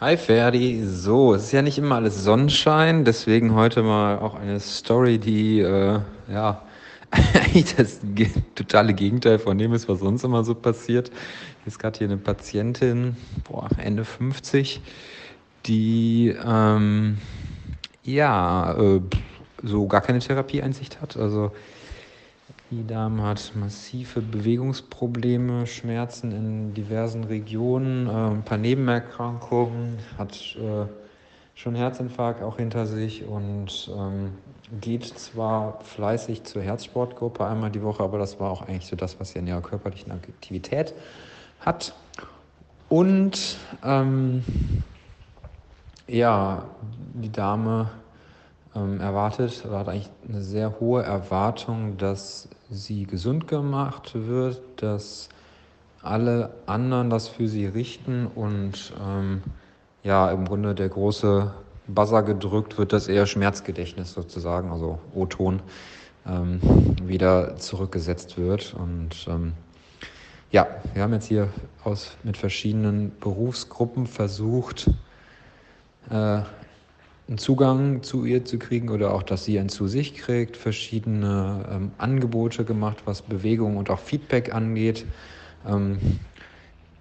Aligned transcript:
Hi 0.00 0.16
Ferdi, 0.16 0.84
so, 0.86 1.34
es 1.34 1.46
ist 1.46 1.52
ja 1.52 1.60
nicht 1.60 1.76
immer 1.76 1.96
alles 1.96 2.22
Sonnenschein, 2.22 3.04
deswegen 3.04 3.56
heute 3.56 3.82
mal 3.82 4.20
auch 4.20 4.36
eine 4.36 4.60
Story, 4.60 5.18
die 5.18 5.58
äh, 5.58 5.98
ja 6.32 6.62
eigentlich 7.10 7.74
das 7.74 7.98
totale 8.54 8.94
Gegenteil 8.94 9.40
von 9.40 9.58
dem 9.58 9.72
ist, 9.72 9.88
was 9.88 9.98
sonst 9.98 10.22
immer 10.22 10.44
so 10.44 10.54
passiert. 10.54 11.10
Ist 11.66 11.80
gerade 11.80 11.98
hier 11.98 12.06
eine 12.06 12.16
Patientin, 12.16 13.16
boah, 13.42 13.68
Ende 13.76 14.04
50, 14.04 14.80
die 15.66 16.32
ähm, 16.46 17.18
ja 18.04 18.78
äh, 18.78 19.00
so 19.64 19.88
gar 19.88 20.02
keine 20.02 20.20
Therapieeinsicht 20.20 21.00
hat. 21.00 21.16
Also 21.16 21.50
die 22.70 22.86
Dame 22.86 23.22
hat 23.22 23.52
massive 23.54 24.20
Bewegungsprobleme, 24.20 25.66
Schmerzen 25.66 26.32
in 26.32 26.74
diversen 26.74 27.24
Regionen, 27.24 28.06
äh, 28.06 28.10
ein 28.10 28.42
paar 28.42 28.58
Nebenerkrankungen, 28.58 29.98
hat 30.16 30.56
äh, 30.56 30.86
schon 31.54 31.74
Herzinfarkt 31.74 32.42
auch 32.42 32.58
hinter 32.58 32.86
sich 32.86 33.24
und 33.24 33.90
ähm, 33.96 34.32
geht 34.80 35.04
zwar 35.04 35.80
fleißig 35.82 36.44
zur 36.44 36.62
Herzsportgruppe 36.62 37.44
einmal 37.46 37.70
die 37.70 37.82
Woche, 37.82 38.02
aber 38.02 38.18
das 38.18 38.38
war 38.38 38.50
auch 38.50 38.62
eigentlich 38.62 38.86
so 38.86 38.96
das, 38.96 39.18
was 39.18 39.30
sie 39.30 39.40
in 39.40 39.46
ihrer 39.46 39.62
körperlichen 39.62 40.12
Aktivität 40.12 40.94
hat. 41.60 41.94
Und 42.88 43.56
ähm, 43.84 44.42
ja, 46.06 46.64
die 47.14 47.32
Dame 47.32 47.90
erwartet 48.74 49.64
oder 49.66 49.80
hat 49.80 49.88
eigentlich 49.88 50.10
eine 50.28 50.42
sehr 50.42 50.78
hohe 50.78 51.02
Erwartung, 51.02 51.96
dass 51.96 52.48
sie 52.70 53.04
gesund 53.06 53.48
gemacht 53.48 54.12
wird, 54.14 54.60
dass 54.76 55.28
alle 56.02 56.50
anderen 56.66 57.10
das 57.10 57.28
für 57.28 57.48
sie 57.48 57.66
richten 57.66 58.26
und 58.26 58.92
ähm, 59.04 59.42
ja, 60.04 60.30
im 60.30 60.44
Grunde 60.44 60.74
der 60.74 60.88
große 60.88 61.52
Buzzer 61.88 62.22
gedrückt 62.22 62.78
wird, 62.78 62.92
dass 62.92 63.08
eher 63.08 63.26
Schmerzgedächtnis 63.26 64.12
sozusagen, 64.12 64.70
also 64.70 64.98
O-Ton, 65.14 65.60
ähm, 66.26 66.60
wieder 67.02 67.56
zurückgesetzt 67.56 68.38
wird. 68.38 68.74
Und 68.74 69.26
ähm, 69.28 69.54
ja, 70.50 70.66
wir 70.94 71.02
haben 71.02 71.12
jetzt 71.14 71.26
hier 71.26 71.48
aus, 71.84 72.16
mit 72.22 72.36
verschiedenen 72.36 73.12
Berufsgruppen 73.18 74.06
versucht, 74.06 74.90
äh, 76.10 76.40
einen 77.28 77.38
Zugang 77.38 78.02
zu 78.02 78.24
ihr 78.24 78.44
zu 78.44 78.58
kriegen 78.58 78.88
oder 78.88 79.12
auch, 79.12 79.22
dass 79.22 79.44
sie 79.44 79.58
einen 79.58 79.68
zu 79.68 79.86
sich 79.86 80.14
kriegt, 80.14 80.56
verschiedene 80.56 81.64
ähm, 81.70 81.90
Angebote 81.98 82.64
gemacht, 82.64 83.02
was 83.04 83.20
Bewegung 83.22 83.76
und 83.76 83.90
auch 83.90 83.98
Feedback 83.98 84.54
angeht. 84.54 85.04
Ähm, 85.66 85.98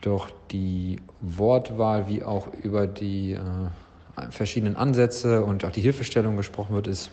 doch 0.00 0.28
die 0.50 1.00
Wortwahl, 1.20 2.08
wie 2.08 2.22
auch 2.22 2.48
über 2.62 2.86
die 2.86 3.32
äh, 3.32 4.30
verschiedenen 4.30 4.76
Ansätze 4.76 5.44
und 5.44 5.64
auch 5.64 5.70
die 5.70 5.80
Hilfestellung 5.80 6.36
gesprochen 6.36 6.74
wird, 6.74 6.88
ist 6.88 7.10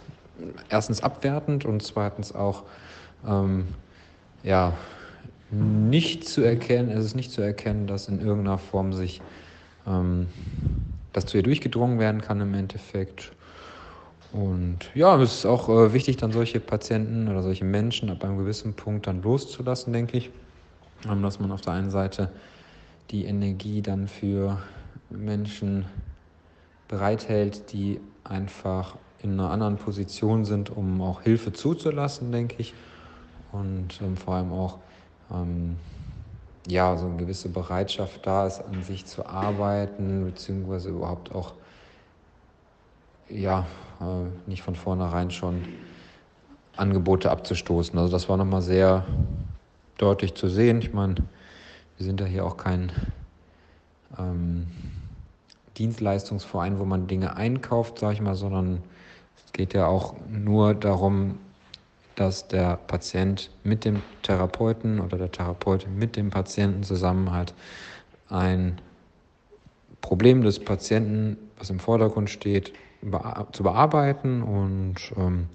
erstens 0.70 1.02
abwertend 1.02 1.66
und 1.66 1.84
zweitens 1.84 2.34
auch 2.34 2.64
ähm, 3.28 3.68
ja, 4.44 4.74
nicht 5.52 6.28
zu 6.28 6.42
erkennen, 6.42 6.90
es 6.90 7.06
ist 7.06 7.16
nicht 7.16 7.32
zu 7.32 7.42
erkennen, 7.42 7.88
dass 7.88 8.08
in 8.08 8.20
irgendeiner 8.20 8.58
Form 8.58 8.94
sich 8.94 9.22
ähm, 9.88 10.28
dass 11.16 11.26
zu 11.26 11.38
ihr 11.38 11.44
durchgedrungen 11.44 11.98
werden 11.98 12.20
kann 12.20 12.42
im 12.42 12.54
Endeffekt. 12.54 13.32
Und 14.34 14.80
ja, 14.94 15.16
es 15.22 15.34
ist 15.34 15.46
auch 15.46 15.70
äh, 15.70 15.94
wichtig, 15.94 16.18
dann 16.18 16.34
solche 16.34 16.60
Patienten 16.60 17.30
oder 17.30 17.42
solche 17.42 17.64
Menschen 17.64 18.10
ab 18.10 18.22
einem 18.26 18.38
gewissen 18.38 18.74
Punkt 18.74 19.08
dann 19.08 19.22
loszulassen, 19.22 19.94
denke 19.94 20.18
ich. 20.18 20.30
Ähm, 21.10 21.24
dass 21.24 21.40
man 21.40 21.54
auf 21.54 21.62
der 21.62 21.72
einen 21.72 21.90
Seite 21.90 22.32
die 23.12 23.26
Energie 23.26 23.82
dann 23.82 24.10
für 24.10 24.58
Menschen 25.10 25.86
bereithält, 26.90 27.72
die 27.72 28.02
einfach 28.26 28.98
in 29.22 29.34
einer 29.34 29.52
anderen 29.52 29.78
Position 29.78 30.44
sind, 30.44 30.70
um 30.70 31.02
auch 31.02 31.22
Hilfe 31.22 31.54
zuzulassen, 31.54 32.34
denke 32.34 32.56
ich. 32.58 32.74
Und 33.54 34.02
ähm, 34.02 34.18
vor 34.18 34.36
allem 34.36 34.52
auch 34.52 34.80
ähm, 35.32 35.78
ja, 36.68 36.98
so 36.98 37.06
eine 37.06 37.18
gewisse 37.18 37.50
Bereitschaft 37.50 38.26
da 38.26 38.48
ist, 38.48 38.62
an 38.62 38.84
sich 38.84 39.06
zu 39.06 39.26
arbeiten, 39.26 40.26
beziehungsweise 40.26 40.90
überhaupt 40.90 41.34
auch, 41.34 41.54
ja, 43.30 43.66
äh, 44.00 44.50
nicht 44.50 44.64
von 44.64 44.76
vornherein 44.76 45.32
schon 45.32 45.64
Angebote 46.76 47.32
abzustoßen. 47.32 47.98
Also 47.98 48.12
das 48.12 48.28
war 48.30 48.38
nochmal 48.38 48.62
sehr 48.62 49.06
deutlich 49.98 50.34
zu 50.34 50.48
sehen. 50.50 50.80
Ich 50.80 50.94
meine, 50.94 51.16
wir 51.98 52.06
sind 52.06 52.20
ja 52.20 52.26
hier 52.26 52.46
auch 52.46 52.58
kein 52.58 52.92
ähm, 54.18 54.68
Dienstleistungsverein, 55.78 56.80
wo 56.80 56.86
man 56.86 57.08
Dinge 57.08 57.36
einkauft, 57.36 58.00
sage 58.00 58.16
ich 58.16 58.22
mal, 58.22 58.36
sondern 58.36 58.82
es 59.46 59.54
geht 59.54 59.74
ja 59.74 59.88
auch 59.88 60.16
nur 60.30 60.74
darum, 60.74 61.40
dass 62.16 62.48
der 62.48 62.78
Patient 62.78 63.52
mit 63.64 63.86
dem 63.86 64.02
Therapeuten 64.24 65.00
oder 65.00 65.18
der 65.18 65.32
Therapeut 65.32 65.88
mit 65.88 66.16
dem 66.16 66.30
Patienten 66.30 66.84
zusammen 66.84 67.32
halt 67.32 67.54
ein 68.30 68.80
Problem 70.02 70.42
des 70.42 70.60
Patienten, 70.60 71.38
was 71.58 71.70
im 71.70 71.80
Vordergrund 71.80 72.30
steht, 72.30 72.74
zu 73.52 73.64
bearbeiten 73.64 74.42
und 74.42 74.96
ähm, 75.18 75.48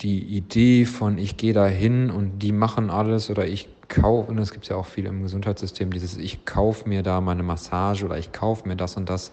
die 0.00 0.22
Idee 0.22 0.86
von 0.86 1.18
ich 1.18 1.36
gehe 1.36 1.52
da 1.52 1.66
hin 1.66 2.10
und 2.10 2.38
die 2.38 2.52
machen 2.52 2.90
alles 2.90 3.28
oder 3.28 3.46
ich 3.46 3.68
kaufe, 3.88 4.30
und 4.30 4.38
es 4.38 4.52
gibt 4.52 4.68
ja 4.68 4.76
auch 4.76 4.86
viel 4.86 5.06
im 5.06 5.22
Gesundheitssystem, 5.22 5.92
dieses 5.92 6.16
ich 6.16 6.44
kaufe 6.44 6.88
mir 6.88 7.02
da 7.02 7.20
meine 7.20 7.42
Massage 7.42 8.04
oder 8.04 8.18
ich 8.18 8.32
kaufe 8.32 8.68
mir 8.68 8.76
das 8.76 8.96
und 8.96 9.10
das, 9.10 9.32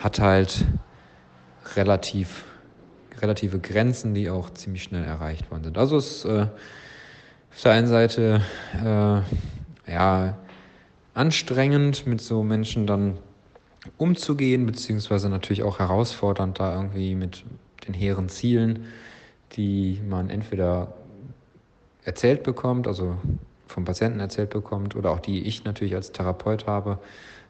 hat 0.00 0.18
halt 0.18 0.64
relativ 1.76 2.44
relative 3.22 3.58
Grenzen, 3.58 4.14
die 4.14 4.30
auch 4.30 4.50
ziemlich 4.50 4.82
schnell 4.82 5.04
erreicht 5.04 5.50
worden 5.50 5.64
sind. 5.64 5.78
Also 5.78 5.96
es 5.96 6.18
ist 6.18 6.24
äh, 6.24 6.46
auf 7.52 7.62
der 7.62 7.72
einen 7.72 7.86
Seite 7.86 8.42
äh, 8.74 9.92
ja, 9.92 10.36
anstrengend, 11.14 12.06
mit 12.06 12.20
so 12.20 12.42
Menschen 12.42 12.86
dann 12.86 13.18
umzugehen, 13.96 14.66
beziehungsweise 14.66 15.28
natürlich 15.28 15.62
auch 15.62 15.78
herausfordernd, 15.78 16.60
da 16.60 16.74
irgendwie 16.74 17.14
mit 17.14 17.44
den 17.86 17.94
hehren 17.94 18.28
Zielen, 18.28 18.86
die 19.52 20.00
man 20.08 20.30
entweder 20.30 20.94
erzählt 22.04 22.42
bekommt, 22.42 22.86
also 22.86 23.16
vom 23.66 23.84
Patienten 23.84 24.20
erzählt 24.20 24.50
bekommt, 24.50 24.96
oder 24.96 25.10
auch 25.10 25.20
die 25.20 25.42
ich 25.42 25.64
natürlich 25.64 25.94
als 25.94 26.12
Therapeut 26.12 26.66
habe, 26.66 26.98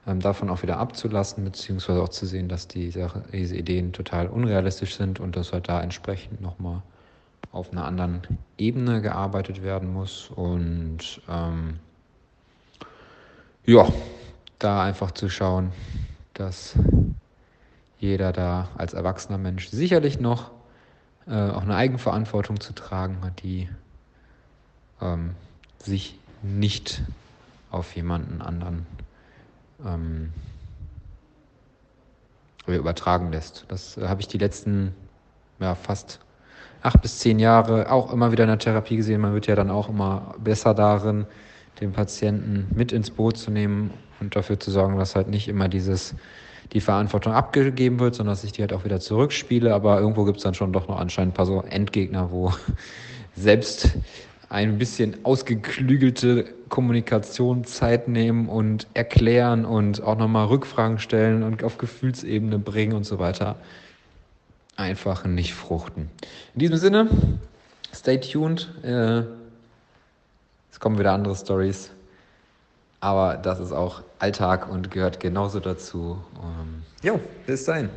davon 0.07 0.51
auch 0.51 0.63
wieder 0.63 0.79
abzulassen, 0.79 1.45
beziehungsweise 1.45 2.03
auch 2.03 2.09
zu 2.09 2.27
sehen, 2.27 2.49
dass 2.49 2.67
die 2.67 2.91
Sache, 2.91 3.23
diese 3.33 3.57
Ideen 3.57 3.93
total 3.93 4.29
unrealistisch 4.29 4.97
sind 4.97 5.21
und 5.21 5.37
dass 5.37 5.53
halt 5.53 5.69
da 5.69 5.83
entsprechend 5.83 6.41
nochmal 6.41 6.83
auf 7.53 7.73
einer 7.73 7.85
anderen 7.85 8.23
Ebene 8.59 9.03
gearbeitet 9.03 9.63
werden 9.63 9.93
muss. 9.93 10.31
Und 10.31 11.21
ähm, 11.29 11.79
ja, 13.67 13.89
da 14.59 14.83
einfach 14.83 15.11
zu 15.13 15.29
schauen, 15.29 15.73
dass 16.35 16.75
jeder 17.99 18.33
da 18.33 18.69
als 18.77 18.95
erwachsener 18.95 19.39
Mensch 19.39 19.69
sicherlich 19.69 20.21
noch 20.21 20.51
äh, 21.27 21.51
auch 21.51 21.63
eine 21.63 21.77
Eigenverantwortung 21.77 22.61
zu 22.61 22.73
tragen 22.73 23.19
hat, 23.23 23.43
die 23.43 23.69
ähm, 25.03 25.35
sich 25.79 26.19
nicht 26.43 27.03
auf 27.71 27.95
jemanden 27.95 28.41
anderen 28.41 28.87
ähm, 29.87 30.33
übertragen 32.67 33.33
lässt. 33.33 33.65
Das 33.69 33.97
äh, 33.97 34.09
habe 34.09 34.21
ich 34.21 34.29
die 34.29 34.39
letzten 34.39 34.95
ja, 35.59 35.75
fast 35.75 36.21
acht 36.83 37.03
bis 37.03 37.19
zehn 37.19 37.39
Jahre 37.39 37.91
auch 37.91 38.13
immer 38.13 38.33
wieder 38.33 38.45
in 38.45 38.49
der 38.49 38.59
Therapie 38.59 38.97
gesehen. 38.97 39.21
Man 39.21 39.35
wird 39.35 39.47
ja 39.47 39.55
dann 39.55 39.71
auch 39.71 39.89
immer 39.89 40.35
besser 40.39 40.75
darin, 40.75 41.27
den 41.81 41.93
Patienten 41.93 42.67
mit 42.75 42.93
ins 42.93 43.11
Boot 43.11 43.37
zu 43.37 43.51
nehmen 43.51 43.91
und 44.21 44.37
dafür 44.37 44.59
zu 44.59 44.71
sorgen, 44.71 44.99
dass 44.99 45.17
halt 45.17 45.29
nicht 45.29 45.49
immer 45.49 45.69
dieses 45.69 46.15
die 46.73 46.81
Verantwortung 46.81 47.33
abgegeben 47.33 47.99
wird, 47.99 48.15
sondern 48.15 48.33
dass 48.33 48.45
ich 48.45 48.53
die 48.53 48.61
halt 48.61 48.73
auch 48.73 48.85
wieder 48.85 49.01
zurückspiele. 49.01 49.75
Aber 49.75 49.99
irgendwo 49.99 50.25
gibt 50.25 50.39
es 50.39 50.45
dann 50.45 50.55
schon 50.55 50.73
doch 50.73 50.87
noch 50.87 51.01
anscheinend 51.01 51.33
ein 51.33 51.37
paar 51.37 51.47
so 51.47 51.63
Endgegner, 51.63 52.31
wo 52.31 52.53
selbst 53.35 53.91
ein 54.49 54.79
bisschen 54.79 55.25
ausgeklügelte 55.25 56.55
Kommunikation 56.71 57.65
Zeit 57.65 58.09
nehmen 58.09 58.49
und 58.49 58.87
erklären 58.95 59.67
und 59.67 60.03
auch 60.03 60.17
nochmal 60.17 60.47
Rückfragen 60.47 60.99
stellen 60.99 61.43
und 61.43 61.63
auf 61.63 61.77
Gefühlsebene 61.77 62.59
bringen 62.59 62.95
und 62.95 63.05
so 63.05 63.19
weiter. 63.19 63.57
Einfach 64.77 65.25
nicht 65.27 65.53
fruchten. 65.53 66.09
In 66.55 66.61
diesem 66.61 66.79
Sinne, 66.79 67.09
stay 67.93 68.19
tuned. 68.19 68.73
Äh, 68.83 69.25
es 70.73 70.81
kommen 70.81 70.99
wieder 70.99 71.13
andere 71.13 71.37
Stories. 71.37 71.91
Aber 73.01 73.37
das 73.37 73.61
ist 73.61 73.73
auch 73.73 74.03
Alltag 74.19 74.71
und 74.71 74.91
gehört 74.91 75.21
genauso 75.21 75.61
dazu. 75.61 76.23
Ähm, 76.37 76.83
jo, 77.03 77.21
bis 77.47 77.65
dahin. 77.65 77.91